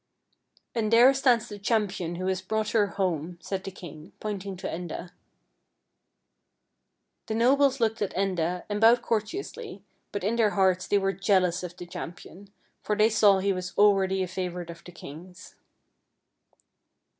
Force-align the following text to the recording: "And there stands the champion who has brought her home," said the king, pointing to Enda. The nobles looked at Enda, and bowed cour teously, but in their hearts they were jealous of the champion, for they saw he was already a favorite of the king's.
"And 0.73 0.91
there 0.91 1.13
stands 1.13 1.47
the 1.47 1.59
champion 1.59 2.15
who 2.15 2.25
has 2.25 2.41
brought 2.41 2.71
her 2.71 2.87
home," 2.87 3.37
said 3.39 3.63
the 3.63 3.69
king, 3.69 4.13
pointing 4.19 4.57
to 4.57 4.67
Enda. 4.67 5.11
The 7.27 7.35
nobles 7.35 7.79
looked 7.79 8.01
at 8.01 8.11
Enda, 8.15 8.63
and 8.67 8.81
bowed 8.81 9.03
cour 9.03 9.21
teously, 9.21 9.83
but 10.11 10.23
in 10.23 10.37
their 10.37 10.49
hearts 10.57 10.87
they 10.87 10.97
were 10.97 11.13
jealous 11.13 11.61
of 11.61 11.77
the 11.77 11.85
champion, 11.85 12.51
for 12.81 12.95
they 12.95 13.11
saw 13.11 13.37
he 13.37 13.53
was 13.53 13.77
already 13.77 14.23
a 14.23 14.27
favorite 14.27 14.71
of 14.71 14.83
the 14.83 14.91
king's. 14.91 15.53